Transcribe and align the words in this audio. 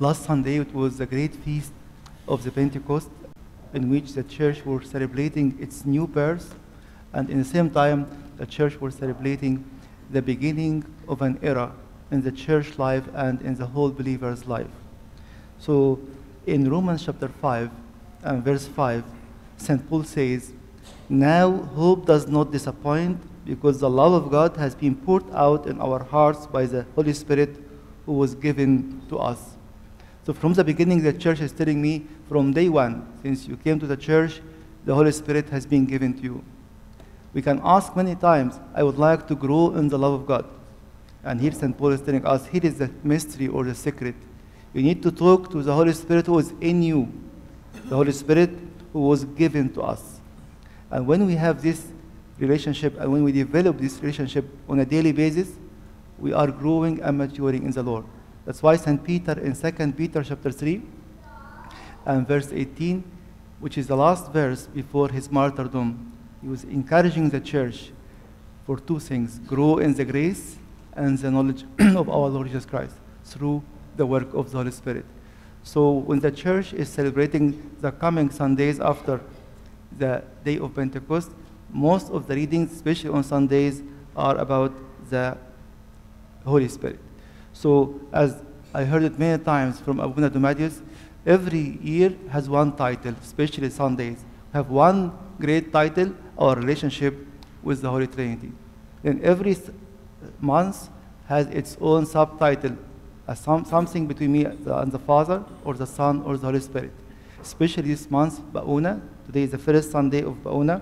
Last 0.00 0.24
Sunday 0.24 0.56
it 0.56 0.72
was 0.74 0.96
the 0.96 1.04
great 1.04 1.34
feast 1.34 1.72
of 2.26 2.42
the 2.42 2.50
Pentecost 2.50 3.10
in 3.74 3.90
which 3.90 4.14
the 4.14 4.22
church 4.22 4.64
was 4.64 4.88
celebrating 4.88 5.58
its 5.60 5.84
new 5.84 6.06
birth 6.06 6.54
and 7.12 7.28
in 7.28 7.36
the 7.36 7.44
same 7.44 7.68
time 7.68 8.06
the 8.38 8.46
church 8.46 8.80
was 8.80 8.94
celebrating 8.94 9.62
the 10.10 10.22
beginning 10.22 10.86
of 11.06 11.20
an 11.20 11.38
era 11.42 11.74
in 12.10 12.22
the 12.22 12.32
church 12.32 12.78
life 12.78 13.04
and 13.12 13.42
in 13.42 13.56
the 13.56 13.66
whole 13.66 13.90
believer's 13.90 14.46
life. 14.46 14.72
So 15.58 16.00
in 16.46 16.70
Romans 16.70 17.04
chapter 17.04 17.28
5 17.28 17.70
and 18.22 18.42
verse 18.42 18.66
5, 18.68 19.04
St. 19.58 19.86
Paul 19.86 20.04
says, 20.04 20.54
Now 21.10 21.52
hope 21.76 22.06
does 22.06 22.26
not 22.26 22.52
disappoint 22.52 23.20
because 23.44 23.80
the 23.80 23.90
love 23.90 24.14
of 24.14 24.30
God 24.30 24.56
has 24.56 24.74
been 24.74 24.96
poured 24.96 25.30
out 25.34 25.66
in 25.66 25.78
our 25.78 26.02
hearts 26.04 26.46
by 26.46 26.64
the 26.64 26.86
Holy 26.94 27.12
Spirit 27.12 27.62
who 28.06 28.14
was 28.14 28.34
given 28.34 29.02
to 29.10 29.18
us. 29.18 29.56
So 30.30 30.34
from 30.34 30.54
the 30.54 30.62
beginning, 30.62 31.02
the 31.02 31.12
church 31.12 31.40
is 31.40 31.50
telling 31.50 31.82
me 31.82 32.06
from 32.28 32.52
day 32.52 32.68
one, 32.68 33.04
since 33.20 33.48
you 33.48 33.56
came 33.56 33.80
to 33.80 33.86
the 33.88 33.96
church, 33.96 34.40
the 34.84 34.94
Holy 34.94 35.10
Spirit 35.10 35.48
has 35.48 35.66
been 35.66 35.86
given 35.86 36.14
to 36.14 36.22
you. 36.22 36.44
We 37.32 37.42
can 37.42 37.60
ask 37.64 37.96
many 37.96 38.14
times, 38.14 38.60
I 38.72 38.84
would 38.84 38.96
like 38.96 39.26
to 39.26 39.34
grow 39.34 39.74
in 39.74 39.88
the 39.88 39.98
love 39.98 40.12
of 40.12 40.28
God. 40.28 40.44
And 41.24 41.40
here 41.40 41.50
St. 41.50 41.76
Paul 41.76 41.90
is 41.90 42.00
telling 42.00 42.24
us, 42.24 42.46
here 42.46 42.64
is 42.64 42.78
the 42.78 42.92
mystery 43.02 43.48
or 43.48 43.64
the 43.64 43.74
secret. 43.74 44.14
You 44.72 44.84
need 44.84 45.02
to 45.02 45.10
talk 45.10 45.50
to 45.50 45.64
the 45.64 45.74
Holy 45.74 45.94
Spirit 45.94 46.26
who 46.26 46.38
is 46.38 46.52
in 46.60 46.80
you, 46.80 47.12
the 47.86 47.96
Holy 47.96 48.12
Spirit 48.12 48.50
who 48.92 49.00
was 49.00 49.24
given 49.24 49.72
to 49.72 49.82
us. 49.82 50.20
And 50.92 51.08
when 51.08 51.26
we 51.26 51.34
have 51.34 51.60
this 51.60 51.88
relationship 52.38 53.00
and 53.00 53.10
when 53.10 53.24
we 53.24 53.32
develop 53.32 53.78
this 53.78 53.98
relationship 53.98 54.44
on 54.68 54.78
a 54.78 54.86
daily 54.86 55.10
basis, 55.10 55.50
we 56.20 56.32
are 56.32 56.52
growing 56.52 57.00
and 57.00 57.18
maturing 57.18 57.64
in 57.64 57.72
the 57.72 57.82
Lord. 57.82 58.04
That's 58.44 58.62
why 58.62 58.76
St. 58.76 59.02
Peter 59.02 59.38
in 59.38 59.54
2 59.54 59.92
Peter 59.92 60.22
chapter 60.24 60.50
3 60.50 60.82
and 62.06 62.26
verse 62.26 62.52
18, 62.52 63.04
which 63.60 63.76
is 63.76 63.86
the 63.86 63.96
last 63.96 64.32
verse 64.32 64.66
before 64.66 65.08
his 65.08 65.30
martyrdom, 65.30 66.12
he 66.40 66.48
was 66.48 66.64
encouraging 66.64 67.28
the 67.30 67.40
church 67.40 67.92
for 68.64 68.78
two 68.78 68.98
things 68.98 69.38
grow 69.40 69.78
in 69.78 69.94
the 69.94 70.04
grace 70.04 70.56
and 70.94 71.18
the 71.18 71.30
knowledge 71.30 71.64
of 71.96 72.08
our 72.08 72.28
Lord 72.28 72.46
Jesus 72.46 72.64
Christ 72.64 72.94
through 73.24 73.62
the 73.96 74.06
work 74.06 74.32
of 74.32 74.50
the 74.50 74.56
Holy 74.58 74.70
Spirit. 74.70 75.04
So 75.62 75.90
when 75.90 76.20
the 76.20 76.30
church 76.30 76.72
is 76.72 76.88
celebrating 76.88 77.70
the 77.80 77.92
coming 77.92 78.30
Sundays 78.30 78.80
after 78.80 79.20
the 79.98 80.22
day 80.44 80.58
of 80.58 80.74
Pentecost, 80.74 81.32
most 81.72 82.10
of 82.10 82.26
the 82.26 82.34
readings, 82.34 82.72
especially 82.72 83.10
on 83.10 83.22
Sundays, 83.22 83.82
are 84.16 84.38
about 84.38 84.72
the 85.10 85.36
Holy 86.44 86.68
Spirit. 86.68 86.98
So 87.60 88.00
as 88.10 88.42
I 88.72 88.84
heard 88.84 89.02
it 89.02 89.18
many 89.18 89.42
times 89.44 89.80
from 89.80 90.00
Abuna 90.00 90.30
Dumadius, 90.30 90.80
every 91.26 91.78
year 91.82 92.14
has 92.30 92.48
one 92.48 92.74
title, 92.74 93.14
especially 93.22 93.68
Sundays. 93.68 94.24
We 94.52 94.56
have 94.56 94.70
one 94.70 95.12
great 95.38 95.70
title, 95.70 96.14
our 96.38 96.56
relationship 96.56 97.14
with 97.62 97.82
the 97.82 97.90
Holy 97.90 98.06
Trinity. 98.06 98.52
Then 99.02 99.20
every 99.22 99.58
month 100.40 100.88
has 101.26 101.48
its 101.48 101.76
own 101.82 102.06
subtitle, 102.06 102.78
some, 103.34 103.66
something 103.66 104.06
between 104.06 104.32
me 104.32 104.46
and 104.46 104.90
the 104.90 104.98
Father, 104.98 105.44
or 105.62 105.74
the 105.74 105.86
Son, 105.86 106.22
or 106.22 106.38
the 106.38 106.46
Holy 106.46 106.60
Spirit. 106.60 106.92
Especially 107.42 107.88
this 107.88 108.10
month, 108.10 108.40
Bauna, 108.54 109.02
today 109.26 109.42
is 109.42 109.50
the 109.50 109.58
first 109.58 109.90
Sunday 109.90 110.22
of 110.22 110.42
Bauna, 110.42 110.80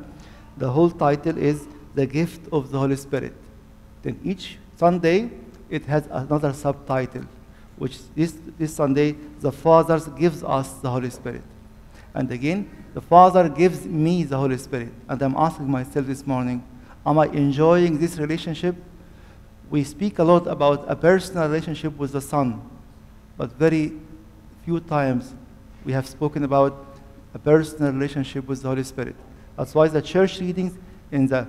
the 0.57 0.71
whole 0.71 0.91
title 0.91 1.37
is 1.39 1.67
The 1.97 2.07
Gift 2.07 2.43
of 2.53 2.71
the 2.71 2.79
Holy 2.79 2.97
Spirit. 2.97 3.35
Then 4.03 4.21
each 4.23 4.59
Sunday, 4.77 5.31
it 5.71 5.87
has 5.87 6.07
another 6.11 6.53
subtitle, 6.53 7.25
which 7.77 7.99
this, 8.15 8.37
this 8.59 8.75
Sunday, 8.75 9.13
the 9.41 9.53
Father 9.53 9.99
gives 10.11 10.43
us 10.43 10.73
the 10.75 10.91
Holy 10.91 11.11
Spirit. 11.11 11.43
And 12.15 12.31
again, 12.31 12.69
the 12.95 13.01
Father 13.01 13.49
gives 13.49 13.85
me 13.85 14.25
the 14.25 14.37
Holy 14.37 14.59
Spirit. 14.59 14.93
And 15.09 15.21
I'm 15.23 15.37
asking 15.37 15.71
myself 15.71 16.07
this 16.07 16.27
morning, 16.27 16.65
am 17.07 17.19
I 17.19 17.27
enjoying 17.27 17.99
this 17.99 18.19
relationship? 18.19 18.75
We 19.71 19.85
speak 19.85 20.19
a 20.19 20.25
lot 20.25 20.47
about 20.47 20.91
a 20.91 20.97
personal 20.97 21.47
relationship 21.47 21.97
with 21.97 22.13
the 22.13 22.21
Son, 22.21 22.61
but 23.37 23.53
very 23.53 23.93
few 24.65 24.81
times 24.81 25.35
we 25.85 25.93
have 25.93 26.07
spoken 26.07 26.45
about 26.45 26.97
a 27.35 27.39
personal 27.39 27.93
relationship 27.93 28.47
with 28.47 28.63
the 28.63 28.69
Holy 28.69 28.85
Spirit. 28.85 29.15
That's 29.57 29.75
why 29.75 29.89
the 29.89 30.01
church 30.01 30.41
readings 30.41 30.77
in 31.13 31.27
the 31.27 31.47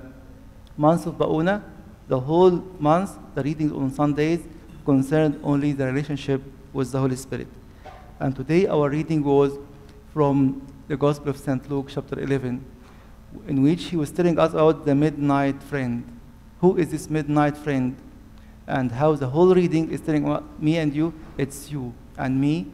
month 0.77 1.05
of 1.05 1.15
Bauna, 1.15 1.63
the 2.09 2.19
whole 2.19 2.63
month, 2.79 3.17
the 3.35 3.43
readings 3.43 3.71
on 3.71 3.93
Sundays 3.93 4.39
concerned 4.83 5.39
only 5.43 5.73
the 5.73 5.85
relationship 5.85 6.41
with 6.73 6.91
the 6.91 6.99
Holy 6.99 7.15
Spirit. 7.15 7.47
And 8.19 8.35
today 8.35 8.65
our 8.65 8.89
reading 8.89 9.23
was 9.23 9.57
from 10.11 10.65
the 10.87 10.97
Gospel 10.97 11.29
of 11.29 11.37
St. 11.37 11.69
Luke, 11.69 11.85
chapter 11.87 12.19
11, 12.19 12.65
in 13.47 13.61
which 13.61 13.85
he 13.85 13.95
was 13.95 14.09
telling 14.09 14.39
us 14.39 14.53
about 14.53 14.85
the 14.85 14.95
midnight 14.95 15.61
friend. 15.61 16.03
Who 16.61 16.77
is 16.77 16.89
this 16.89 17.11
midnight 17.11 17.55
friend? 17.55 17.95
And 18.65 18.91
how 18.91 19.13
the 19.13 19.27
whole 19.27 19.53
reading 19.53 19.91
is 19.91 20.01
telling 20.01 20.43
me 20.57 20.77
and 20.77 20.95
you, 20.95 21.13
it's 21.37 21.69
you. 21.69 21.93
And 22.17 22.41
me 22.41 22.71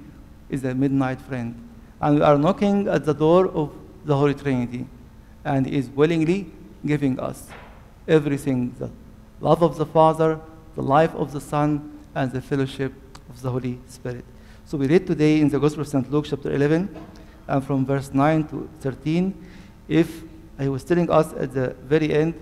is 0.49 0.61
the 0.61 0.73
midnight 0.73 1.19
friend. 1.19 1.61
And 1.99 2.15
we 2.15 2.21
are 2.21 2.37
knocking 2.37 2.87
at 2.87 3.03
the 3.03 3.13
door 3.13 3.49
of 3.49 3.73
the 4.05 4.15
Holy 4.15 4.33
Trinity. 4.33 4.87
And 5.43 5.67
is 5.67 5.89
willingly 5.89 6.51
giving 6.85 7.19
us 7.19 7.49
everything 8.07 8.73
the 8.79 8.89
love 9.41 9.61
of 9.61 9.77
the 9.77 9.85
Father, 9.85 10.39
the 10.75 10.81
life 10.81 11.13
of 11.15 11.31
the 11.31 11.41
Son, 11.41 11.99
and 12.13 12.31
the 12.31 12.41
fellowship 12.41 12.93
of 13.29 13.41
the 13.41 13.51
Holy 13.51 13.79
Spirit. 13.87 14.25
So 14.65 14.77
we 14.77 14.87
read 14.87 15.05
today 15.05 15.39
in 15.39 15.49
the 15.49 15.59
Gospel 15.59 15.81
of 15.81 15.87
St. 15.87 16.09
Luke, 16.11 16.25
chapter 16.27 16.51
11, 16.51 16.89
and 17.47 17.63
from 17.63 17.85
verse 17.85 18.13
9 18.13 18.47
to 18.47 18.69
13. 18.81 19.33
If 19.87 20.23
he 20.59 20.69
was 20.69 20.83
telling 20.83 21.09
us 21.09 21.33
at 21.33 21.53
the 21.53 21.75
very 21.83 22.13
end, 22.13 22.33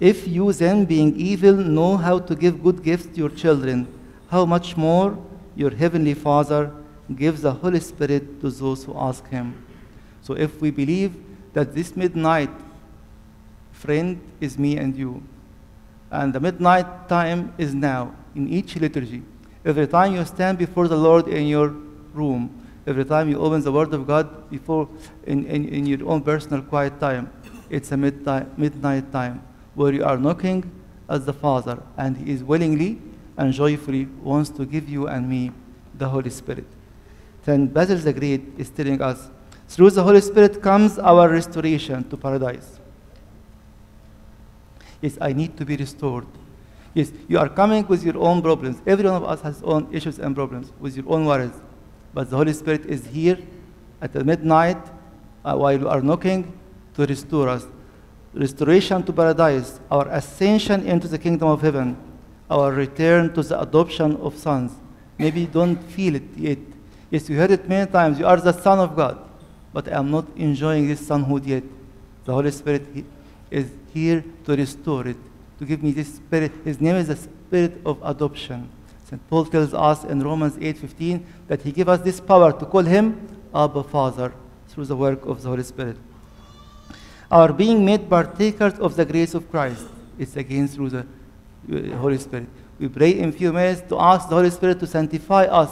if 0.00 0.26
you 0.26 0.52
then, 0.52 0.84
being 0.84 1.16
evil, 1.16 1.54
know 1.54 1.96
how 1.96 2.18
to 2.18 2.34
give 2.34 2.62
good 2.62 2.82
gifts 2.82 3.06
to 3.06 3.14
your 3.14 3.30
children, 3.30 3.86
how 4.28 4.44
much 4.44 4.76
more 4.76 5.16
your 5.54 5.70
heavenly 5.70 6.14
Father 6.14 6.72
gives 7.14 7.42
the 7.42 7.52
Holy 7.52 7.80
Spirit 7.80 8.40
to 8.40 8.50
those 8.50 8.84
who 8.84 8.94
ask 8.96 9.26
Him. 9.28 9.64
So 10.22 10.34
if 10.34 10.60
we 10.60 10.70
believe 10.70 11.14
that 11.52 11.74
this 11.74 11.94
midnight 11.96 12.50
friend 13.72 14.20
is 14.40 14.58
me 14.58 14.76
and 14.76 14.96
you, 14.96 15.22
and 16.14 16.32
the 16.32 16.40
midnight 16.40 17.08
time 17.08 17.52
is 17.58 17.74
now 17.74 18.14
in 18.34 18.48
each 18.48 18.76
liturgy, 18.76 19.22
every 19.64 19.86
time 19.86 20.14
you 20.14 20.24
stand 20.24 20.58
before 20.58 20.86
the 20.86 20.96
Lord 20.96 21.28
in 21.28 21.46
your 21.46 21.68
room, 22.12 22.50
every 22.86 23.04
time 23.04 23.28
you 23.28 23.38
open 23.40 23.62
the 23.62 23.72
Word 23.72 23.92
of 23.92 24.06
God 24.06 24.48
before 24.50 24.88
in, 25.24 25.44
in, 25.46 25.68
in 25.68 25.86
your 25.86 26.08
own 26.08 26.22
personal 26.22 26.62
quiet 26.62 27.00
time, 27.00 27.30
it's 27.68 27.90
a 27.90 27.96
midnight, 27.96 28.56
midnight 28.56 29.10
time 29.10 29.42
where 29.74 29.92
you 29.92 30.04
are 30.04 30.16
knocking 30.16 30.70
at 31.08 31.26
the 31.26 31.32
Father, 31.32 31.82
and 31.96 32.16
He 32.16 32.32
is 32.32 32.44
willingly 32.44 33.00
and 33.36 33.52
joyfully 33.52 34.06
wants 34.22 34.50
to 34.50 34.64
give 34.64 34.88
you 34.88 35.08
and 35.08 35.28
me 35.28 35.50
the 35.98 36.08
Holy 36.08 36.30
Spirit. 36.30 36.66
Then 37.44 37.66
Basil 37.66 37.98
the 37.98 38.12
Great 38.12 38.42
is 38.56 38.70
telling 38.70 39.02
us, 39.02 39.30
through 39.66 39.90
the 39.90 40.02
Holy 40.02 40.20
Spirit 40.20 40.62
comes 40.62 40.98
our 40.98 41.28
restoration 41.28 42.08
to 42.08 42.16
paradise. 42.16 42.78
Yes, 45.04 45.18
I 45.20 45.34
need 45.34 45.54
to 45.58 45.66
be 45.66 45.76
restored. 45.76 46.24
Yes, 46.94 47.12
you 47.28 47.38
are 47.38 47.50
coming 47.50 47.86
with 47.86 48.02
your 48.02 48.16
own 48.16 48.40
problems. 48.40 48.80
Every 48.86 49.04
one 49.04 49.16
of 49.16 49.24
us 49.24 49.42
has 49.42 49.62
own 49.62 49.86
issues 49.92 50.18
and 50.18 50.34
problems, 50.34 50.72
with 50.80 50.96
your 50.96 51.04
own 51.10 51.26
worries. 51.26 51.52
But 52.14 52.30
the 52.30 52.36
Holy 52.38 52.54
Spirit 52.54 52.86
is 52.86 53.04
here 53.04 53.36
at 54.00 54.14
midnight 54.24 54.78
uh, 55.44 55.56
while 55.56 55.78
you 55.78 55.90
are 55.90 56.00
knocking 56.00 56.58
to 56.94 57.04
restore 57.04 57.50
us. 57.50 57.66
Restoration 58.32 59.02
to 59.02 59.12
paradise, 59.12 59.78
our 59.90 60.08
ascension 60.08 60.86
into 60.86 61.06
the 61.06 61.18
kingdom 61.18 61.48
of 61.48 61.60
heaven, 61.60 61.98
our 62.48 62.72
return 62.72 63.34
to 63.34 63.42
the 63.42 63.60
adoption 63.60 64.16
of 64.22 64.38
sons. 64.38 64.72
Maybe 65.18 65.40
you 65.40 65.48
don't 65.48 65.76
feel 65.76 66.14
it 66.14 66.34
yet. 66.34 66.58
Yes, 67.10 67.28
you 67.28 67.36
heard 67.36 67.50
it 67.50 67.68
many 67.68 67.90
times. 67.90 68.18
You 68.18 68.24
are 68.24 68.38
the 68.38 68.52
Son 68.52 68.78
of 68.78 68.96
God. 68.96 69.18
But 69.70 69.86
I 69.86 69.98
am 69.98 70.10
not 70.10 70.24
enjoying 70.34 70.88
this 70.88 71.06
sonhood 71.06 71.46
yet. 71.46 71.64
The 72.24 72.32
Holy 72.32 72.50
Spirit 72.50 72.86
is 73.50 73.70
here 73.94 74.24
to 74.44 74.56
restore 74.56 75.06
it, 75.06 75.16
to 75.58 75.64
give 75.64 75.82
me 75.82 75.92
this 75.92 76.14
spirit. 76.16 76.52
His 76.64 76.80
name 76.80 76.96
is 76.96 77.08
the 77.08 77.16
spirit 77.16 77.80
of 77.86 77.98
adoption. 78.02 78.68
St. 79.04 79.20
Paul 79.30 79.44
tells 79.46 79.72
us 79.72 80.04
in 80.04 80.22
Romans 80.22 80.56
8:15 80.58 81.24
that 81.48 81.62
he 81.62 81.72
gave 81.72 81.88
us 81.88 82.00
this 82.00 82.20
power 82.20 82.52
to 82.52 82.66
call 82.66 82.82
him 82.82 83.28
Abba 83.54 83.84
Father 83.84 84.32
through 84.68 84.86
the 84.86 84.96
work 84.96 85.24
of 85.26 85.42
the 85.42 85.48
Holy 85.48 85.62
Spirit. 85.62 85.96
Our 87.30 87.52
being 87.52 87.84
made 87.84 88.10
partakers 88.10 88.74
of 88.74 88.96
the 88.96 89.04
grace 89.04 89.34
of 89.34 89.50
Christ 89.50 89.86
is 90.18 90.36
again 90.36 90.68
through 90.68 90.90
the 90.90 91.00
uh, 91.00 91.96
Holy 91.96 92.18
Spirit. 92.18 92.48
We 92.78 92.88
pray 92.88 93.18
in 93.18 93.32
few 93.32 93.52
minutes 93.52 93.82
to 93.88 93.98
ask 93.98 94.28
the 94.28 94.34
Holy 94.34 94.50
Spirit 94.50 94.80
to 94.80 94.86
sanctify 94.86 95.44
us 95.44 95.70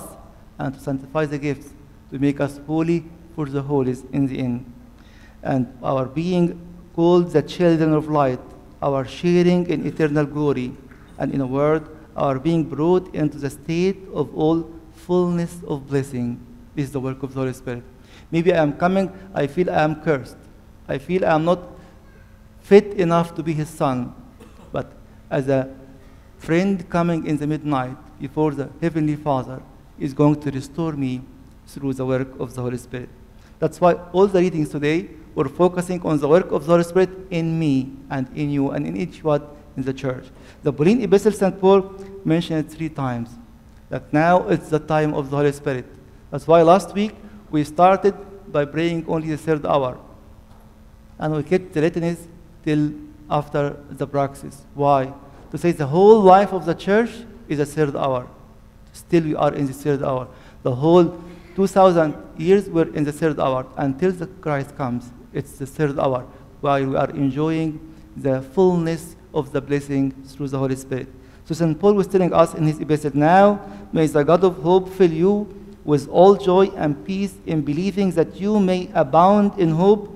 and 0.59 0.75
to 0.75 0.81
sanctify 0.81 1.27
the 1.27 1.39
gifts, 1.39 1.71
to 2.11 2.19
make 2.19 2.41
us 2.41 2.61
holy 2.67 3.05
for 3.35 3.47
the 3.47 3.63
holies 3.63 4.05
in 4.13 4.27
the 4.27 4.39
end. 4.39 4.73
And 5.43 5.67
our 5.83 6.07
being 6.07 6.61
called 6.95 7.31
the 7.31 7.43
children 7.43 7.93
of 7.93 8.09
light, 8.09 8.41
our 8.83 9.05
sharing 9.05 9.69
in 9.69 9.87
eternal 9.87 10.27
glory, 10.27 10.73
and 11.19 11.33
in 11.33 11.41
a 11.41 11.47
word, 11.47 11.89
our 12.17 12.39
being 12.39 12.65
brought 12.65 13.15
into 13.15 13.39
the 13.39 13.51
state 13.51 13.99
of 14.13 14.35
all 14.37 14.69
fullness 14.95 15.61
of 15.67 15.89
blessing. 15.89 16.39
This 16.75 16.87
is 16.87 16.93
the 16.93 17.01
work 17.01 17.23
of 17.23 17.35
the 17.35 17.41
Holy 17.41 17.53
Spirit. 17.53 17.85
Maybe 18.31 18.53
I 18.53 18.63
am 18.63 18.75
coming, 18.75 19.13
I 19.35 19.47
feel 19.47 19.71
I 19.71 19.83
am 19.83 20.03
cursed. 20.03 20.37
I 20.89 20.99
feel 20.99 21.25
I 21.25 21.35
am 21.35 21.45
not 21.45 21.61
fit 22.61 22.95
enough 22.95 23.35
to 23.35 23.43
be 23.43 23.53
his 23.53 23.69
son. 23.69 24.15
But 24.73 24.93
as 25.31 25.49
a 25.49 25.75
friend 26.39 26.89
coming 26.89 27.27
in 27.27 27.37
the 27.37 27.47
midnight 27.47 27.97
before 28.21 28.53
the 28.53 28.71
Heavenly 28.81 29.17
Father 29.17 29.63
is 29.99 30.13
going 30.13 30.41
to 30.41 30.51
restore 30.51 30.93
me 30.93 31.23
through 31.67 31.95
the 31.95 32.05
work 32.05 32.39
of 32.41 32.55
the 32.55 32.63
Holy 32.63 32.79
Spirit. 32.79 33.09
That's 33.59 33.81
why 33.81 33.95
all 34.13 34.27
the 34.27 34.41
readings 34.41 34.71
today 34.71 35.09
were 35.35 35.49
focusing 35.49 36.01
on 36.03 36.19
the 36.19 36.29
work 36.29 36.51
of 36.53 36.67
the 36.67 36.73
Holy 36.73 36.85
Spirit 36.85 37.11
in 37.31 37.59
me 37.59 37.93
and 38.11 38.29
in 38.37 38.51
you 38.51 38.71
and 38.71 38.87
in 38.87 38.97
each 38.97 39.25
one 39.25 39.43
in 39.77 39.83
the 39.83 39.93
church. 39.93 40.25
The 40.63 40.73
Pauline 40.73 41.03
Epistle 41.03 41.33
St. 41.33 41.59
Paul 41.61 41.95
mentioned 42.25 42.71
three 42.71 42.89
times 42.89 43.31
that 43.89 44.13
now 44.13 44.49
it's 44.49 44.69
the 44.69 44.79
time 44.79 45.15
of 45.15 45.31
the 45.31 45.37
Holy 45.37 45.53
Spirit. 45.53 45.87
That's 46.31 46.47
why 46.47 46.63
last 46.63 46.95
week 46.95 47.15
we 47.51 47.65
started 47.65 48.15
by 48.51 48.65
praying 48.65 49.05
only 49.09 49.29
the 49.29 49.39
third 49.39 49.67
hour. 49.67 49.99
And 51.19 51.35
we 51.35 51.43
kept 51.43 51.73
the 51.73 51.81
litanies 51.81 52.27
till 52.65 52.93
after 53.31 53.77
the 53.91 54.07
praxis. 54.07 54.65
Why? 54.75 55.13
To 55.51 55.59
say 55.59 55.73
the 55.73 55.87
whole 55.87 56.21
life 56.21 56.53
of 56.53 56.65
the 56.67 56.75
church 56.75 57.11
is 57.49 57.59
a 57.59 57.67
third 57.67 57.97
hour. 57.97 58.29
Still 58.93 59.25
we 59.25 59.35
are 59.35 59.55
in 59.55 59.67
the 59.67 59.73
third 59.73 60.03
hour. 60.03 60.29
The 60.63 60.75
whole 60.75 61.23
2,000 61.57 62.15
years 62.39 62.69
we're 62.69 62.93
in 62.95 63.05
the 63.05 63.13
third 63.13 63.39
hour. 63.39 63.67
Until 63.77 64.13
the 64.13 64.27
Christ 64.27 64.77
comes, 64.77 65.11
it's 65.33 65.53
the 65.53 65.67
third 65.67 65.99
hour 65.99 66.27
while 66.61 66.85
we 66.85 66.97
are 66.97 67.11
enjoying 67.11 67.81
the 68.17 68.43
fullness 68.43 69.17
of 69.35 69.53
the 69.53 69.61
blessing 69.61 70.13
through 70.25 70.49
the 70.49 70.59
Holy 70.59 70.77
Spirit. 70.77 71.09
So 71.45 71.55
St. 71.55 71.79
Paul 71.79 71.95
was 71.95 72.07
telling 72.07 72.33
us 72.33 72.55
in 72.55 72.67
his 72.67 72.79
epistle, 72.79 73.11
now 73.15 73.61
may 73.93 74.07
the 74.07 74.23
God 74.23 74.45
of 74.45 74.63
hope 74.63 74.89
fill 74.89 75.11
you 75.11 75.63
with 75.85 76.09
all 76.09 76.37
joy 76.37 76.67
and 76.77 77.05
peace 77.05 77.35
in 77.47 77.63
believing 77.63 78.13
that 78.13 78.37
you 78.37 78.61
may 78.61 78.89
abound 78.95 79.59
in 79.59 79.71
hope 79.71 80.09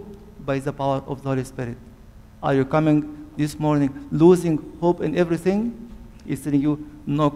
by 0.45 0.61
the 0.61 0.73
power 0.73 1.03
of 1.07 1.23
the 1.23 1.29
Holy 1.29 1.45
Spirit. 1.45 1.77
Are 2.43 2.55
you 2.55 2.65
coming 2.65 3.29
this 3.37 3.59
morning 3.59 4.09
losing 4.13 4.77
hope 4.81 5.01
in 5.01 5.19
everything? 5.19 5.91
He's 6.25 6.45
telling 6.45 6.61
you, 6.61 6.89
knock 7.07 7.35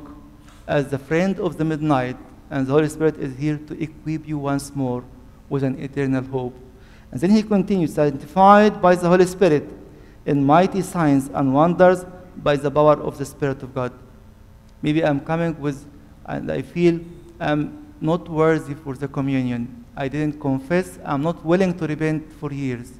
as 0.68 0.88
the 0.88 0.98
friend 0.98 1.40
of 1.40 1.58
the 1.58 1.64
midnight, 1.64 2.16
and 2.50 2.66
the 2.66 2.72
Holy 2.72 2.88
Spirit 2.88 3.16
is 3.16 3.36
here 3.36 3.58
to 3.66 3.82
equip 3.82 4.26
you 4.26 4.38
once 4.38 4.74
more 4.74 5.02
with 5.48 5.64
an 5.64 5.80
eternal 5.82 6.22
hope. 6.22 6.54
And 7.10 7.20
then 7.20 7.30
he 7.30 7.42
continues, 7.42 7.94
sanctified 7.94 8.80
by 8.80 8.94
the 8.94 9.08
Holy 9.08 9.26
Spirit 9.26 9.68
in 10.24 10.44
mighty 10.44 10.82
signs 10.82 11.28
and 11.34 11.52
wonders 11.52 12.04
by 12.36 12.56
the 12.56 12.70
power 12.70 12.94
of 12.94 13.18
the 13.18 13.24
Spirit 13.24 13.62
of 13.62 13.74
God. 13.74 13.92
Maybe 14.82 15.04
I'm 15.04 15.20
coming 15.20 15.60
with, 15.60 15.84
and 16.26 16.50
I 16.50 16.62
feel 16.62 17.00
I'm 17.40 17.94
not 18.00 18.28
worthy 18.28 18.74
for 18.74 18.94
the 18.94 19.08
communion. 19.08 19.84
I 19.96 20.08
didn't 20.08 20.40
confess. 20.40 20.98
I'm 21.04 21.22
not 21.22 21.44
willing 21.44 21.76
to 21.78 21.86
repent 21.86 22.32
for 22.34 22.52
years. 22.52 22.92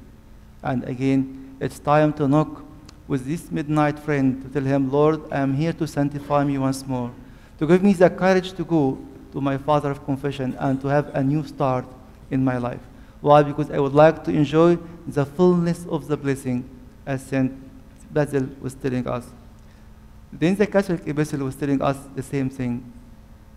And 0.61 0.83
again, 0.83 1.55
it's 1.59 1.79
time 1.79 2.13
to 2.13 2.27
knock 2.27 2.63
with 3.07 3.25
this 3.25 3.51
midnight 3.51 3.97
friend 3.97 4.41
to 4.43 4.49
tell 4.49 4.63
him, 4.63 4.91
Lord, 4.91 5.21
I 5.31 5.39
am 5.39 5.53
here 5.53 5.73
to 5.73 5.87
sanctify 5.87 6.43
me 6.43 6.57
once 6.57 6.85
more, 6.85 7.11
to 7.59 7.65
give 7.67 7.81
me 7.81 7.93
the 7.93 8.09
courage 8.09 8.53
to 8.53 8.63
go 8.63 8.99
to 9.31 9.41
my 9.41 9.57
Father 9.57 9.89
of 9.91 10.05
confession 10.05 10.55
and 10.59 10.79
to 10.81 10.87
have 10.87 11.07
a 11.15 11.23
new 11.23 11.45
start 11.45 11.85
in 12.29 12.43
my 12.43 12.57
life. 12.57 12.81
Why? 13.21 13.43
Because 13.43 13.69
I 13.69 13.79
would 13.79 13.93
like 13.93 14.23
to 14.25 14.31
enjoy 14.31 14.77
the 15.07 15.25
fullness 15.25 15.85
of 15.87 16.07
the 16.07 16.17
blessing 16.17 16.67
as 17.05 17.23
St. 17.23 17.51
Basil 18.11 18.49
was 18.59 18.73
telling 18.73 19.07
us. 19.07 19.25
Then 20.33 20.55
the 20.55 20.65
Catholic 20.67 21.07
Epistle 21.07 21.45
was 21.45 21.55
telling 21.55 21.81
us 21.81 21.97
the 22.15 22.23
same 22.23 22.49
thing. 22.49 22.91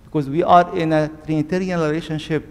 Because 0.05 0.29
we 0.29 0.43
are 0.43 0.77
in 0.77 0.93
a 0.93 1.09
Trinitarian 1.09 1.81
relationship 1.81 2.47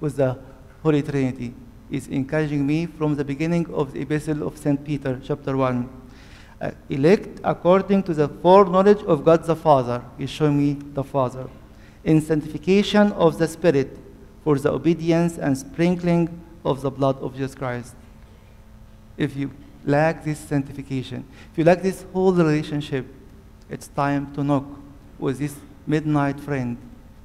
with 0.00 0.16
the 0.16 0.36
Holy 0.82 1.02
Trinity. 1.02 1.54
It's 1.90 2.08
encouraging 2.08 2.66
me 2.66 2.86
from 2.86 3.14
the 3.14 3.24
beginning 3.24 3.72
of 3.72 3.92
the 3.92 4.00
Epistle 4.00 4.46
of 4.46 4.58
St. 4.58 4.82
Peter, 4.84 5.20
chapter 5.22 5.56
1. 5.56 5.88
Uh, 6.60 6.70
elect 6.88 7.40
according 7.44 8.02
to 8.02 8.14
the 8.14 8.28
foreknowledge 8.28 9.02
of 9.04 9.24
God 9.24 9.44
the 9.44 9.56
Father. 9.56 10.02
He's 10.18 10.30
showing 10.30 10.58
me 10.58 10.72
the 10.94 11.04
Father. 11.04 11.48
In 12.02 12.20
sanctification 12.20 13.12
of 13.12 13.38
the 13.38 13.46
Spirit 13.46 13.98
for 14.44 14.58
the 14.58 14.70
obedience 14.70 15.38
and 15.38 15.56
sprinkling 15.56 16.40
of 16.64 16.82
the 16.82 16.90
blood 16.90 17.16
of 17.18 17.34
Jesus 17.34 17.54
Christ. 17.54 17.94
If 19.16 19.34
you 19.36 19.50
lack 19.84 20.24
this 20.24 20.38
sanctification, 20.38 21.24
if 21.50 21.58
you 21.58 21.64
lack 21.64 21.82
this 21.82 22.04
whole 22.12 22.32
relationship, 22.32 23.06
it's 23.68 23.88
time 23.88 24.32
to 24.34 24.44
knock 24.44 24.64
with 25.18 25.38
this 25.38 25.56
midnight 25.86 26.38
friend, 26.38 26.76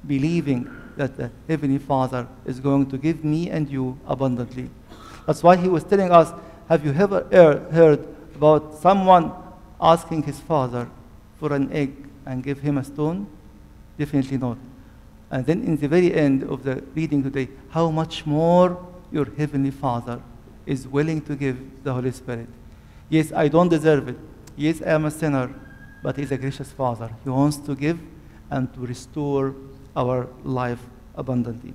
believing 0.06 0.68
that 0.96 1.16
the 1.16 1.30
Heavenly 1.48 1.78
Father 1.78 2.26
is 2.44 2.58
going 2.60 2.88
to 2.90 2.98
give 2.98 3.24
me 3.24 3.50
and 3.50 3.68
you 3.68 3.98
abundantly. 4.06 4.70
That's 5.26 5.42
why 5.42 5.56
he 5.56 5.68
was 5.68 5.84
telling 5.84 6.10
us, 6.10 6.32
have 6.68 6.84
you 6.84 6.92
ever 6.92 7.24
heard 7.70 8.06
about 8.34 8.74
someone 8.74 9.32
asking 9.80 10.22
his 10.22 10.38
father 10.40 10.88
for 11.38 11.52
an 11.52 11.70
egg 11.72 11.94
and 12.24 12.42
give 12.42 12.60
him 12.60 12.78
a 12.78 12.84
stone? 12.84 13.26
Definitely 13.98 14.38
not. 14.38 14.56
And 15.30 15.46
then 15.46 15.62
in 15.62 15.76
the 15.76 15.88
very 15.88 16.12
end 16.12 16.42
of 16.44 16.64
the 16.64 16.82
reading 16.94 17.22
today, 17.22 17.48
how 17.70 17.90
much 17.90 18.26
more 18.26 18.84
your 19.12 19.26
Heavenly 19.36 19.70
Father 19.70 20.20
is 20.66 20.86
willing 20.86 21.20
to 21.22 21.36
give 21.36 21.84
the 21.84 21.92
Holy 21.92 22.10
Spirit. 22.10 22.48
Yes, 23.08 23.32
I 23.32 23.48
don't 23.48 23.68
deserve 23.68 24.08
it. 24.08 24.18
Yes, 24.56 24.82
I 24.82 24.90
am 24.90 25.04
a 25.04 25.10
sinner, 25.10 25.50
but 26.02 26.16
He's 26.16 26.32
a 26.32 26.36
gracious 26.36 26.70
Father. 26.70 27.10
He 27.24 27.30
wants 27.30 27.56
to 27.58 27.74
give 27.74 27.98
and 28.50 28.72
to 28.74 28.80
restore 28.80 29.54
our 29.96 30.28
life 30.44 30.80
abundantly. 31.16 31.74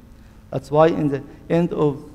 That's 0.52 0.72
why 0.72 0.88
in 0.88 1.10
the 1.10 1.24
end 1.50 1.74
of 1.74 2.10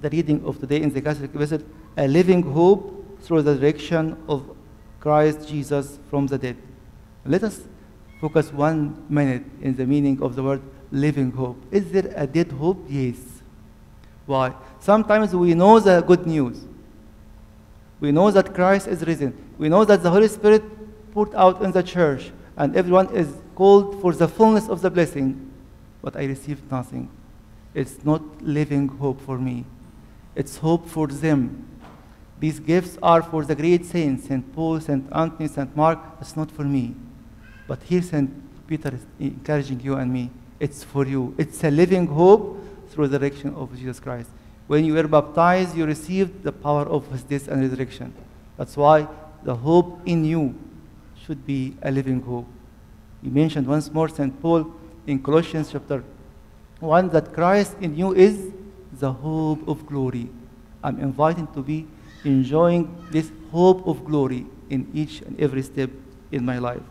the 0.00 0.10
reading 0.10 0.44
of 0.44 0.60
today 0.60 0.82
in 0.82 0.92
the 0.92 1.00
Catholic 1.00 1.30
visit, 1.32 1.64
a 1.96 2.08
living 2.08 2.42
hope 2.42 3.20
through 3.20 3.42
the 3.42 3.52
resurrection 3.52 4.16
of 4.28 4.56
Christ 5.00 5.48
Jesus 5.48 5.98
from 6.10 6.26
the 6.26 6.38
dead. 6.38 6.56
Let 7.24 7.42
us 7.44 7.60
focus 8.22 8.52
one 8.52 9.04
minute 9.08 9.42
in 9.60 9.74
the 9.74 9.84
meaning 9.84 10.22
of 10.22 10.36
the 10.36 10.42
word 10.44 10.62
living 10.92 11.32
hope. 11.32 11.60
Is 11.72 11.90
there 11.90 12.12
a 12.14 12.24
dead 12.24 12.52
hope? 12.52 12.78
Yes. 12.88 13.16
Why? 14.26 14.54
Sometimes 14.78 15.34
we 15.34 15.54
know 15.54 15.80
the 15.80 16.02
good 16.02 16.24
news. 16.24 16.64
We 17.98 18.12
know 18.12 18.30
that 18.30 18.54
Christ 18.54 18.86
is 18.86 19.02
risen. 19.02 19.36
We 19.58 19.68
know 19.68 19.84
that 19.84 20.04
the 20.04 20.10
Holy 20.10 20.28
Spirit 20.28 20.62
poured 21.12 21.34
out 21.34 21.62
in 21.62 21.72
the 21.72 21.82
church 21.82 22.30
and 22.56 22.76
everyone 22.76 23.12
is 23.12 23.28
called 23.56 24.00
for 24.00 24.12
the 24.12 24.28
fullness 24.28 24.68
of 24.68 24.82
the 24.82 24.90
blessing, 24.90 25.50
but 26.00 26.14
I 26.14 26.26
received 26.26 26.70
nothing. 26.70 27.08
It's 27.74 28.04
not 28.04 28.22
living 28.40 28.86
hope 28.86 29.20
for 29.20 29.36
me. 29.36 29.64
It's 30.36 30.58
hope 30.58 30.88
for 30.88 31.08
them. 31.08 31.66
These 32.38 32.60
gifts 32.60 32.98
are 33.02 33.20
for 33.22 33.44
the 33.44 33.56
great 33.56 33.84
saints, 33.84 34.28
St. 34.28 34.54
Paul, 34.54 34.78
St. 34.78 35.08
Anthony, 35.10 35.48
St. 35.48 35.76
Mark. 35.76 35.98
It's 36.20 36.36
not 36.36 36.52
for 36.52 36.62
me. 36.62 36.94
But 37.66 37.82
here 37.82 38.02
St. 38.02 38.30
Peter 38.66 38.94
is 38.94 39.06
encouraging 39.18 39.80
you 39.80 39.94
and 39.94 40.12
me. 40.12 40.30
It's 40.58 40.84
for 40.84 41.06
you. 41.06 41.34
It's 41.38 41.62
a 41.64 41.70
living 41.70 42.06
hope 42.06 42.58
through 42.88 43.08
the 43.08 43.18
resurrection 43.18 43.54
of 43.54 43.76
Jesus 43.76 43.98
Christ. 44.00 44.30
When 44.66 44.84
you 44.84 44.94
were 44.94 45.08
baptized, 45.08 45.76
you 45.76 45.84
received 45.86 46.42
the 46.42 46.52
power 46.52 46.86
of 46.86 47.06
his 47.10 47.22
death 47.22 47.48
and 47.48 47.60
resurrection. 47.62 48.14
That's 48.56 48.76
why 48.76 49.08
the 49.42 49.54
hope 49.54 50.00
in 50.06 50.24
you 50.24 50.54
should 51.24 51.44
be 51.46 51.76
a 51.82 51.90
living 51.90 52.20
hope. 52.22 52.46
He 53.22 53.30
mentioned 53.30 53.66
once 53.66 53.92
more 53.92 54.08
St. 54.08 54.40
Paul 54.40 54.72
in 55.06 55.22
Colossians 55.22 55.70
chapter 55.72 56.04
1 56.80 57.08
that 57.10 57.32
Christ 57.32 57.76
in 57.80 57.96
you 57.96 58.14
is 58.14 58.52
the 58.92 59.12
hope 59.12 59.66
of 59.68 59.86
glory. 59.86 60.28
I'm 60.82 60.98
invited 60.98 61.52
to 61.54 61.62
be 61.62 61.86
enjoying 62.24 62.94
this 63.10 63.30
hope 63.50 63.86
of 63.86 64.04
glory 64.04 64.46
in 64.70 64.90
each 64.92 65.22
and 65.22 65.38
every 65.40 65.62
step 65.62 65.90
in 66.30 66.44
my 66.44 66.58
life. 66.58 66.82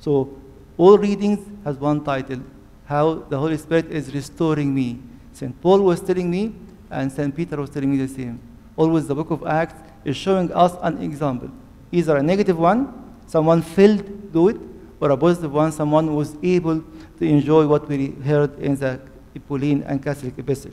So 0.00 0.36
all 0.76 0.96
readings 0.98 1.40
has 1.64 1.76
one 1.76 2.04
title, 2.04 2.40
how 2.86 3.14
the 3.28 3.38
Holy 3.38 3.56
Spirit 3.56 3.90
is 3.90 4.14
restoring 4.14 4.74
me. 4.74 5.00
St. 5.32 5.60
Paul 5.60 5.80
was 5.80 6.00
telling 6.00 6.30
me, 6.30 6.54
and 6.90 7.10
St. 7.12 7.34
Peter 7.34 7.56
was 7.56 7.70
telling 7.70 7.90
me 7.90 7.98
the 7.98 8.08
same. 8.08 8.40
Always 8.76 9.06
the 9.06 9.14
book 9.14 9.30
of 9.30 9.46
Acts 9.46 9.74
is 10.04 10.16
showing 10.16 10.52
us 10.52 10.74
an 10.82 11.02
example. 11.02 11.50
Either 11.92 12.16
a 12.16 12.22
negative 12.22 12.58
one, 12.58 12.92
someone 13.26 13.62
failed 13.62 14.06
to 14.06 14.12
do 14.32 14.48
it, 14.48 14.56
or 15.00 15.10
a 15.10 15.16
positive 15.16 15.52
one, 15.52 15.72
someone 15.72 16.14
was 16.14 16.36
able 16.42 16.82
to 17.18 17.24
enjoy 17.24 17.66
what 17.66 17.88
we 17.88 18.08
heard 18.24 18.58
in 18.58 18.76
the 18.76 19.00
Pauline 19.46 19.82
and 19.84 20.02
Catholic 20.02 20.36
epistle. 20.38 20.72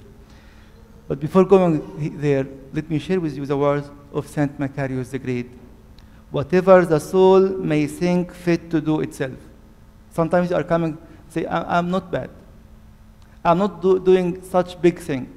But 1.08 1.20
before 1.20 1.46
going 1.46 2.20
there, 2.20 2.48
let 2.74 2.90
me 2.90 2.98
share 2.98 3.20
with 3.20 3.38
you 3.38 3.46
the 3.46 3.58
words 3.58 3.90
of 4.12 4.28
Saint 4.28 4.60
Macarius 4.60 5.12
the 5.12 5.20
Great. 5.20 5.50
Whatever 6.32 6.86
the 6.86 7.00
soul 7.00 7.40
may 7.40 7.88
think 7.88 8.34
fit 8.34 8.70
to 8.72 8.82
do 8.82 9.02
itself. 9.02 9.38
Sometimes 10.12 10.50
you 10.50 10.56
are 10.56 10.64
coming, 10.64 10.98
say, 11.30 11.46
I'm 11.48 11.92
not 11.92 12.12
bad. 12.12 12.30
I'm 13.44 13.60
not 13.60 13.82
do 13.82 14.00
doing 14.00 14.42
such 14.44 14.82
big 14.82 15.00
thing. 15.00 15.32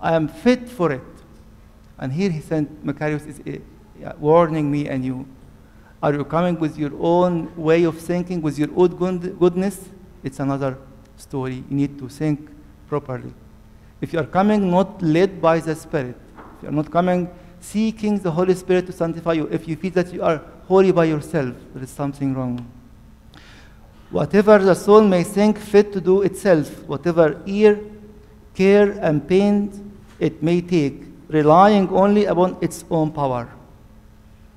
I 0.00 0.14
am 0.14 0.28
fit 0.28 0.68
for 0.68 0.92
it. 0.92 1.02
And 1.98 2.12
here 2.12 2.30
he 2.30 2.40
Saint 2.40 2.84
Macarius 2.84 3.26
is 3.26 3.40
uh, 4.04 4.12
warning 4.18 4.70
me 4.70 4.88
and 4.88 5.04
you. 5.04 5.26
Are 6.02 6.12
you 6.12 6.24
coming 6.24 6.58
with 6.58 6.78
your 6.78 6.92
own 7.00 7.54
way 7.56 7.84
of 7.84 7.98
thinking, 7.98 8.42
with 8.42 8.58
your 8.58 8.68
own 8.76 8.94
good 8.96 9.38
goodness? 9.38 9.88
it's 10.24 10.40
another 10.40 10.76
story. 11.16 11.62
You 11.68 11.76
need 11.76 11.98
to 11.98 12.08
think 12.08 12.50
properly. 12.88 13.32
If 14.00 14.12
you 14.12 14.18
are 14.18 14.26
coming 14.26 14.70
not 14.70 15.00
led 15.02 15.40
by 15.40 15.60
the 15.60 15.76
Spirit, 15.76 16.16
if 16.56 16.62
you 16.62 16.68
are 16.70 16.72
not 16.72 16.90
coming 16.90 17.30
seeking 17.64 18.18
the 18.18 18.30
Holy 18.30 18.54
Spirit 18.54 18.86
to 18.86 18.92
sanctify 18.92 19.32
you, 19.32 19.46
if 19.50 19.66
you 19.66 19.76
feel 19.76 19.92
that 19.92 20.12
you 20.12 20.22
are 20.22 20.42
holy 20.68 20.92
by 20.92 21.06
yourself, 21.06 21.54
there 21.72 21.82
is 21.82 21.90
something 21.90 22.34
wrong. 22.34 22.64
Whatever 24.10 24.58
the 24.58 24.74
soul 24.74 25.00
may 25.02 25.24
think 25.24 25.58
fit 25.58 25.92
to 25.92 26.00
do 26.00 26.22
itself, 26.22 26.68
whatever 26.86 27.40
ear, 27.46 27.80
care, 28.54 28.90
and 29.00 29.26
pain 29.26 29.92
it 30.20 30.42
may 30.42 30.60
take, 30.60 31.02
relying 31.28 31.88
only 31.88 32.26
upon 32.26 32.56
its 32.60 32.84
own 32.90 33.10
power. 33.10 33.50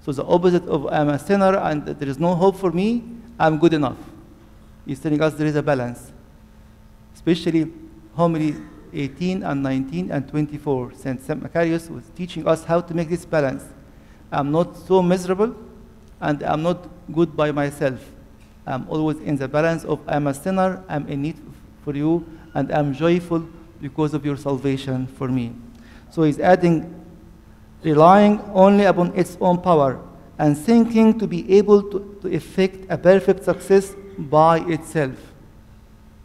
So 0.04 0.12
the 0.12 0.26
opposite 0.26 0.66
of 0.68 0.88
I'm 0.88 1.10
a 1.10 1.20
sinner 1.20 1.58
and 1.58 1.86
there 1.86 2.08
is 2.08 2.20
no 2.20 2.36
hope 2.36 2.58
for 2.58 2.72
me, 2.72 3.04
I'm 3.40 3.58
good 3.58 3.74
enough. 3.74 3.98
He's 4.86 5.00
telling 5.00 5.22
us 5.22 5.34
there 5.34 5.48
is 5.48 5.56
a 5.56 5.64
balance. 5.64 6.12
Especially 7.16 7.72
homily 8.16 8.56
18 8.98 9.44
and 9.44 9.64
19 9.64 10.12
and 10.12 10.28
24. 10.28 10.94
St. 10.94 11.22
St. 11.22 11.44
Macarius 11.44 11.90
was 11.90 12.04
teaching 12.16 12.48
us 12.48 12.64
how 12.64 12.82
to 12.82 12.94
make 12.94 13.10
this 13.10 13.26
balance. 13.26 13.64
I'm 14.32 14.52
not 14.52 14.76
so 14.76 15.02
miserable 15.02 15.56
and 16.20 16.42
I'm 16.44 16.64
not 16.64 16.88
good 17.14 17.36
by 17.36 17.52
myself. 17.52 18.00
I'm 18.66 18.88
always 18.90 19.20
in 19.20 19.38
the 19.38 19.48
balance 19.48 19.86
of 19.86 20.00
I'm 20.08 20.28
a 20.28 20.34
sinner, 20.34 20.84
I'm 20.90 21.08
in 21.08 21.22
need 21.22 21.38
for 21.84 21.96
you, 21.96 22.28
and 22.54 22.72
I'm 22.72 22.94
joyful 22.94 23.48
because 23.82 24.14
of 24.14 24.26
your 24.26 24.36
salvation 24.36 25.08
for 25.08 25.30
me. 25.30 25.54
So 26.10 26.24
he's 26.24 26.40
adding, 26.40 26.94
relying 27.84 28.42
only 28.54 28.86
upon 28.86 29.16
its 29.16 29.38
own 29.40 29.62
power 29.62 30.02
and 30.38 30.58
thinking 30.58 31.18
to 31.20 31.28
be 31.28 31.58
able 31.58 31.82
to, 31.84 32.18
to 32.22 32.28
effect 32.34 32.86
a 32.90 32.98
perfect 32.98 33.44
success 33.44 33.96
by 34.18 34.60
itself. 34.68 35.16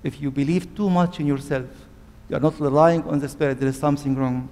If 0.02 0.20
you 0.20 0.30
believe 0.30 0.74
too 0.74 0.90
much 0.90 1.20
in 1.20 1.26
yourself, 1.26 1.66
you 2.32 2.38
are 2.38 2.40
not 2.40 2.58
relying 2.58 3.02
on 3.02 3.18
the 3.18 3.28
Spirit, 3.28 3.60
there 3.60 3.68
is 3.68 3.78
something 3.78 4.16
wrong. 4.16 4.48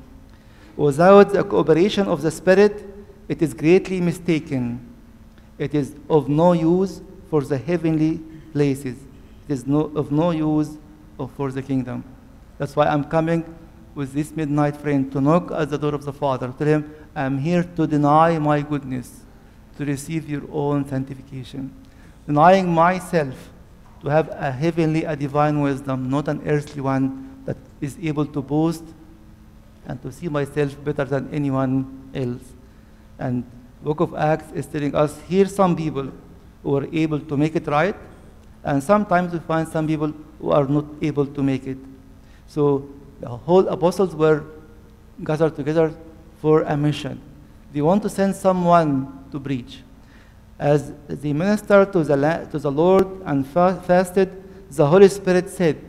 Without 0.77 1.33
the 1.33 1.43
cooperation 1.43 2.09
of 2.09 2.21
the 2.21 2.31
Spirit, 2.31 2.85
it 3.27 3.41
is 3.41 3.55
greatly 3.55 4.03
mistaken. 4.03 4.87
It 5.57 5.75
is 5.75 5.95
of 6.11 6.29
no 6.29 6.53
use 6.53 7.01
for 7.31 7.41
the 7.41 7.57
heavenly 7.57 8.19
places. 8.53 8.99
It 9.49 9.55
is 9.55 9.67
no, 9.67 9.91
of 9.97 10.13
no 10.13 10.31
use 10.31 10.77
for 11.39 11.51
the 11.51 11.63
kingdom. 11.63 12.05
That's 12.59 12.77
why 12.77 12.85
I'm 12.85 13.05
coming 13.05 13.47
with 13.95 14.13
this 14.13 14.31
midnight 14.37 14.77
friend 14.77 15.11
to 15.13 15.21
knock 15.23 15.51
at 15.51 15.71
the 15.71 15.79
door 15.79 15.95
of 15.95 16.05
the 16.05 16.13
Father. 16.13 16.53
Tell 16.59 16.67
him, 16.67 16.95
I'm 17.17 17.39
here 17.39 17.63
to 17.77 17.87
deny 17.87 18.39
my 18.39 18.61
goodness, 18.61 19.23
to 19.79 19.87
receive 19.87 20.29
your 20.29 20.43
own 20.53 20.87
sanctification. 20.87 21.73
Denying 22.27 22.71
myself 22.71 23.49
to 24.03 24.11
have 24.11 24.29
a 24.33 24.53
heavenly, 24.53 25.05
a 25.05 25.17
divine 25.17 25.63
wisdom, 25.63 26.11
not 26.11 26.29
an 26.29 26.43
earthly 26.47 26.83
one 26.83 27.31
is 27.81 27.97
able 28.03 28.27
to 28.27 28.43
boast 28.43 28.85
and 29.87 30.01
to 30.03 30.13
see 30.13 30.29
myself 30.29 30.77
better 30.85 31.05
than 31.05 31.29
anyone 31.33 32.11
else. 32.15 32.43
And 33.19 33.45
Book 33.83 34.01
of 34.01 34.15
Acts 34.15 34.53
is 34.53 34.67
telling 34.67 34.95
us 34.95 35.19
here 35.29 35.47
some 35.47 35.75
people 35.75 36.13
who 36.63 36.77
are 36.77 36.87
able 36.93 37.21
to 37.21 37.37
make 37.37 37.57
it 37.57 37.67
right, 37.67 37.97
and 38.63 38.83
sometimes 38.83 39.33
we 39.33 39.39
find 39.39 39.67
some 39.67 39.87
people 39.87 40.13
who 40.41 40.51
are 40.51 40.67
not 40.67 40.85
able 41.01 41.27
to 41.27 41.43
make 41.43 41.67
it. 41.67 41.79
So 42.47 42.89
the 43.21 43.29
whole 43.29 43.69
apostles 43.69 44.15
were 44.15 44.45
gathered 45.25 45.57
together 45.57 45.95
for 46.41 46.63
a 46.63 46.77
mission. 46.77 47.21
They 47.73 47.81
want 47.81 48.03
to 48.03 48.09
send 48.09 48.35
someone 48.35 49.25
to 49.31 49.41
preach. 49.41 49.83
As 50.59 50.93
they 51.09 51.33
ministered 51.33 51.93
to 51.93 52.05
the, 52.05 52.49
to 52.51 52.59
the 52.59 52.71
Lord 52.71 53.07
and 53.25 53.47
fa- 53.47 53.83
fasted, 53.87 54.31
the 54.71 54.87
Holy 54.87 55.09
Spirit 55.09 55.49
said, 55.49 55.83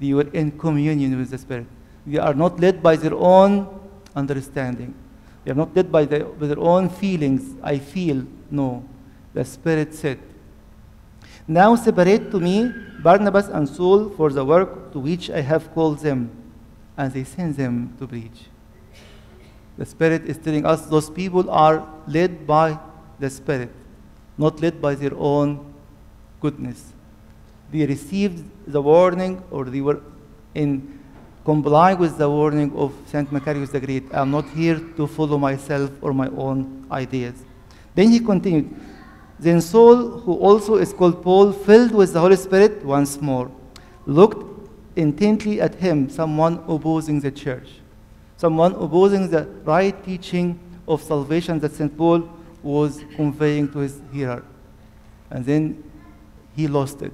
they 0.00 0.12
were 0.12 0.28
in 0.32 0.58
communion 0.58 1.18
with 1.18 1.30
the 1.30 1.38
Spirit. 1.38 1.66
They 2.06 2.18
are 2.18 2.34
not 2.34 2.60
led 2.60 2.82
by 2.82 2.96
their 2.96 3.14
own 3.14 3.66
understanding. 4.14 4.94
They 5.44 5.52
are 5.52 5.54
not 5.54 5.74
led 5.74 5.90
by, 5.90 6.04
by 6.04 6.46
their 6.46 6.58
own 6.58 6.88
feelings. 6.88 7.54
I 7.62 7.78
feel. 7.78 8.26
No. 8.50 8.84
The 9.34 9.44
Spirit 9.44 9.94
said, 9.94 10.18
Now 11.46 11.74
separate 11.76 12.30
to 12.30 12.40
me 12.40 12.72
Barnabas 13.02 13.48
and 13.48 13.68
Saul 13.68 14.10
for 14.10 14.30
the 14.30 14.44
work 14.44 14.92
to 14.92 14.98
which 14.98 15.30
I 15.30 15.40
have 15.40 15.72
called 15.72 16.00
them. 16.00 16.30
And 16.96 17.12
they 17.12 17.24
sent 17.24 17.56
them 17.56 17.94
to 17.98 18.06
preach. 18.06 18.46
The 19.76 19.84
Spirit 19.84 20.24
is 20.24 20.38
telling 20.38 20.64
us 20.64 20.86
those 20.86 21.10
people 21.10 21.50
are 21.50 21.86
led 22.06 22.46
by 22.46 22.78
the 23.18 23.28
Spirit, 23.28 23.70
not 24.38 24.60
led 24.60 24.80
by 24.80 24.94
their 24.94 25.14
own 25.14 25.74
goodness. 26.40 26.92
They 27.72 27.86
received 27.86 28.44
the 28.66 28.80
warning 28.80 29.42
or 29.50 29.64
they 29.64 29.80
were 29.80 30.00
in 30.54 30.96
complying 31.44 31.98
with 31.98 32.18
the 32.18 32.28
warning 32.28 32.76
of 32.76 32.92
St. 33.06 33.30
Macarius 33.30 33.70
the 33.70 33.80
Great. 33.80 34.04
I'm 34.12 34.30
not 34.30 34.48
here 34.50 34.80
to 34.96 35.06
follow 35.06 35.38
myself 35.38 35.90
or 36.00 36.12
my 36.12 36.28
own 36.28 36.86
ideas. 36.90 37.34
Then 37.94 38.10
he 38.10 38.20
continued, 38.20 38.74
Then 39.38 39.60
Saul, 39.60 40.20
who 40.20 40.34
also 40.34 40.76
is 40.76 40.92
called 40.92 41.22
Paul, 41.22 41.52
filled 41.52 41.92
with 41.92 42.12
the 42.12 42.20
Holy 42.20 42.36
Spirit 42.36 42.84
once 42.84 43.20
more, 43.20 43.50
looked 44.06 44.44
intently 44.96 45.60
at 45.60 45.74
him, 45.76 46.08
someone 46.08 46.64
opposing 46.66 47.20
the 47.20 47.30
church, 47.30 47.68
someone 48.36 48.72
opposing 48.74 49.30
the 49.30 49.44
right 49.64 50.04
teaching 50.04 50.58
of 50.88 51.02
salvation 51.02 51.60
that 51.60 51.72
St. 51.72 51.96
Paul 51.96 52.28
was 52.62 53.04
conveying 53.14 53.70
to 53.72 53.78
his 53.78 54.00
hearer. 54.12 54.42
And 55.30 55.44
then 55.44 55.84
he 56.56 56.66
lost 56.66 57.02
it. 57.02 57.12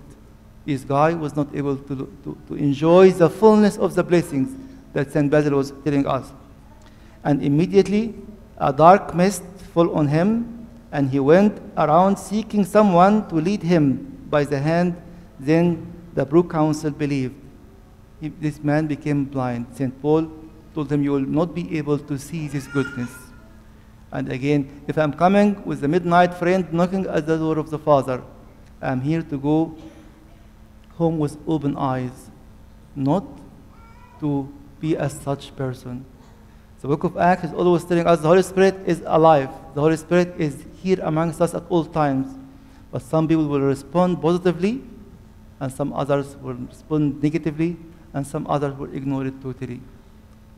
This 0.65 0.85
guy 0.85 1.15
was 1.15 1.35
not 1.35 1.55
able 1.55 1.77
to, 1.77 2.09
to, 2.25 2.39
to 2.49 2.55
enjoy 2.55 3.11
the 3.11 3.29
fullness 3.29 3.77
of 3.79 3.95
the 3.95 4.03
blessings 4.05 4.55
that 4.93 5.11
St. 5.11 5.31
Basil 5.31 5.57
was 5.57 5.73
telling 5.85 6.07
us. 6.07 6.33
And 7.25 7.43
immediately 7.43 8.15
a 8.59 8.73
dark 8.73 9.15
mist 9.15 9.43
fell 9.75 9.91
on 9.95 10.09
him, 10.09 10.69
and 10.93 11.11
he 11.11 11.19
went 11.19 11.61
around 11.77 12.17
seeking 12.17 12.65
someone 12.65 13.29
to 13.29 13.37
lead 13.37 13.63
him 13.63 14.27
by 14.31 14.45
the 14.45 14.59
hand. 14.59 14.97
Then 15.41 15.93
the 16.15 16.25
proconsul 16.25 16.91
believed. 16.91 17.35
He- 18.21 18.29
this 18.29 18.63
man 18.63 18.87
became 18.87 19.25
blind. 19.25 19.67
St. 19.75 20.01
Paul 20.01 20.31
told 20.75 20.93
him, 20.93 21.03
You 21.03 21.13
will 21.13 21.21
not 21.21 21.55
be 21.55 21.77
able 21.79 21.99
to 21.99 22.19
see 22.19 22.47
this 22.47 22.67
goodness. 22.69 23.11
And 24.13 24.31
again, 24.31 24.83
if 24.87 24.99
I'm 24.99 25.13
coming 25.13 25.63
with 25.65 25.81
the 25.81 25.89
midnight 25.89 26.35
friend 26.35 26.71
knocking 26.73 27.07
at 27.07 27.27
the 27.27 27.39
door 27.39 27.59
of 27.59 27.71
the 27.71 27.79
Father, 27.79 28.23
I'm 28.81 29.01
here 29.01 29.23
to 29.23 29.39
go 29.39 29.75
home 30.97 31.19
with 31.19 31.37
open 31.47 31.77
eyes, 31.77 32.31
not 32.95 33.25
to 34.21 34.53
be 34.81 34.95
a 34.95 35.09
such 35.09 35.55
person. 35.57 36.05
The 36.81 36.89
book 36.89 37.05
of 37.05 37.17
Acts 37.17 37.45
is 37.45 37.53
always 37.53 37.85
telling 37.85 38.09
us 38.09 38.19
the 38.21 38.27
Holy 38.27 38.43
Spirit 38.43 38.75
is 38.87 39.05
alive. 39.07 39.51
The 39.75 39.81
Holy 39.81 39.97
Spirit 39.97 40.35
is 40.37 40.67
here 40.83 40.99
amongst 41.03 41.41
us 41.41 41.55
at 41.55 41.63
all 41.69 41.85
times. 41.85 42.37
But 42.91 43.03
some 43.03 43.29
people 43.29 43.47
will 43.47 43.61
respond 43.61 44.21
positively, 44.21 44.83
and 45.61 45.73
some 45.73 45.93
others 45.93 46.35
will 46.43 46.55
respond 46.55 47.23
negatively, 47.23 47.77
and 48.13 48.27
some 48.27 48.49
others 48.49 48.77
will 48.77 48.93
ignore 48.93 49.25
it 49.25 49.41
totally. 49.41 49.81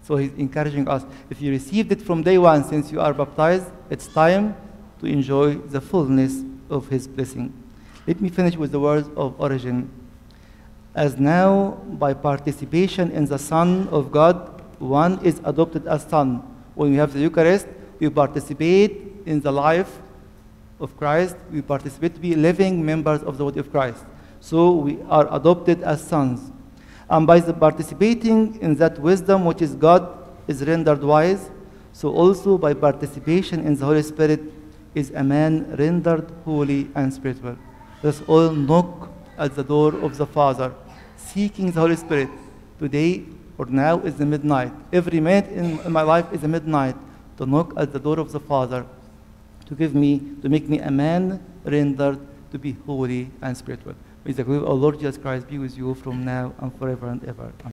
So 0.03 0.17
he's 0.17 0.33
encouraging 0.33 0.89
us 0.89 1.05
if 1.29 1.43
you 1.43 1.51
received 1.51 1.93
it 1.93 2.01
from 2.01 2.23
day 2.23 2.39
one 2.39 2.65
since 2.65 2.91
you 2.91 3.01
are 3.01 3.13
baptized, 3.13 3.67
it's 3.91 4.07
time 4.07 4.57
to 5.01 5.07
enjoy 5.07 5.57
the 5.57 5.81
fullness 5.81 6.43
of 6.71 6.89
his 6.89 7.07
blessing. 7.07 7.53
Let 8.07 8.21
me 8.21 8.31
finish 8.31 8.57
with 8.57 8.73
the 8.73 8.81
words 8.81 9.09
of 9.15 9.39
Origen. 9.39 9.91
As 10.95 11.19
now, 11.19 11.83
by 11.99 12.15
participation 12.15 13.11
in 13.11 13.27
the 13.27 13.39
Son 13.39 13.89
of 13.89 14.13
God, 14.13 14.63
one 14.79 15.19
is 15.25 15.41
adopted 15.45 15.87
as 15.87 16.05
son. 16.05 16.43
When 16.75 16.91
we 16.91 16.97
have 16.97 17.13
the 17.13 17.21
Eucharist, 17.21 17.67
we 17.99 18.09
participate 18.11 19.01
in 19.27 19.41
the 19.41 19.51
life 19.51 19.99
of 20.79 20.97
Christ. 20.97 21.37
We 21.51 21.63
participate 21.63 22.15
to 22.15 22.21
be 22.21 22.35
living 22.35 22.85
members 22.85 23.23
of 23.23 23.39
the 23.39 23.45
body 23.45 23.61
of 23.61 23.71
Christ. 23.71 24.05
So 24.41 24.73
we 24.73 25.01
are 25.09 25.27
adopted 25.35 25.83
as 25.83 26.03
sons. 26.07 26.53
And 27.09 27.27
by 27.27 27.41
the 27.41 27.55
participating 27.55 28.61
in 28.61 28.77
that 28.77 28.99
wisdom 28.99 29.45
which 29.45 29.63
is 29.63 29.75
God 29.75 30.29
is 30.47 30.63
rendered 30.65 31.03
wise, 31.03 31.51
so 31.93 32.13
also 32.13 32.59
by 32.59 32.75
participation 32.75 33.67
in 33.67 33.77
the 33.77 33.85
Holy 33.85 34.03
Spirit 34.03 34.41
is 34.95 35.11
a 35.11 35.25
man 35.25 35.75
rendered 35.77 36.31
holy 36.45 36.89
and 36.95 37.13
spiritual. 37.13 37.57
Let's 38.03 38.21
all 38.27 38.51
knock 38.51 39.11
at 39.39 39.55
the 39.55 39.65
door 39.65 39.95
of 39.95 40.17
the 40.17 40.27
Father, 40.27 40.73
seeking 41.33 41.71
the 41.71 41.81
Holy 41.81 41.97
Spirit. 41.97 42.29
Today 42.79 43.25
or 43.57 43.67
now 43.67 44.01
is 44.01 44.17
the 44.17 44.27
midnight. 44.27 44.73
Every 44.93 45.21
minute 45.21 45.51
in 45.53 45.93
my 45.93 46.03
life 46.03 46.33
is 46.33 46.43
a 46.45 46.49
midnight 46.49 46.97
to 47.37 47.47
knock 47.47 47.73
at 47.77 47.93
the 47.93 48.01
door 48.01 48.19
of 48.19 48.33
the 48.33 48.41
Father 48.41 48.85
to 49.67 49.75
give 49.75 49.95
me, 49.95 50.21
to 50.43 50.49
make 50.49 50.69
me 50.69 50.79
a 50.79 50.91
man 50.91 51.43
rendered 51.65 52.19
to 52.53 52.59
be 52.59 52.77
holy 52.87 53.31
and 53.41 53.57
spiritual. 53.57 53.95
May 54.25 54.33
the 54.33 54.45
glory 54.45 54.59
of 54.59 54.69
our 54.69 54.75
Lord 54.75 54.99
Jesus 54.99 55.19
Christ 55.19 55.49
be 55.49 55.59
with 55.59 55.77
you 55.77 55.95
from 55.95 56.25
now 56.25 56.53
and 56.59 56.77
forever 56.79 57.09
and 57.09 57.25
ever. 57.25 57.45
Amen. 57.45 57.55